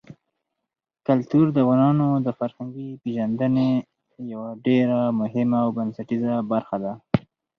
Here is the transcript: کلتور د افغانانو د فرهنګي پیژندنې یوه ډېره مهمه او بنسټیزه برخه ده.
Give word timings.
کلتور 1.07 1.45
د 1.51 1.57
افغانانو 1.63 2.07
د 2.25 2.27
فرهنګي 2.39 2.89
پیژندنې 3.03 3.69
یوه 4.33 4.49
ډېره 4.65 4.99
مهمه 5.21 5.57
او 5.65 5.69
بنسټیزه 5.77 6.33
برخه 6.51 6.77
ده. 6.83 6.93